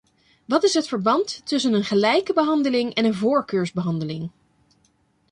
Wat 0.45 0.63
is 0.63 0.73
het 0.73 0.87
verband 0.87 1.41
tussen 1.45 1.73
een 1.73 1.83
gelijke 1.83 2.33
behandeling 2.33 2.93
en 2.93 3.05
een 3.05 3.13
voorkeursbehandeling? 3.13 4.31